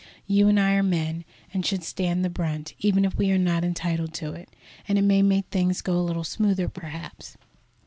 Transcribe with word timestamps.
You 0.25 0.47
and 0.47 0.59
I 0.59 0.73
are 0.73 0.81
men, 0.81 1.25
and 1.53 1.63
should 1.63 1.83
stand 1.83 2.25
the 2.25 2.29
brunt, 2.31 2.73
even 2.79 3.05
if 3.05 3.13
we 3.19 3.31
are 3.31 3.37
not 3.37 3.63
entitled 3.63 4.15
to 4.15 4.33
it, 4.33 4.49
and 4.87 4.97
it 4.97 5.03
may 5.03 5.21
make 5.21 5.45
things 5.51 5.81
go 5.81 5.95
a 5.95 6.01
little 6.01 6.23
smoother, 6.23 6.67
perhaps." 6.69 7.37